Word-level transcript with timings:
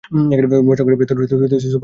বসার 0.67 0.83
ঘরের 0.85 0.99
বেতের 0.99 1.17
সোফা 1.17 1.29
ঝাড়ন 1.29 1.47
দিয়ে 1.47 1.61
ঝাড়ে। 1.63 1.79